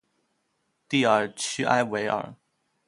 [0.89, 2.33] 蒂尔屈埃维尔。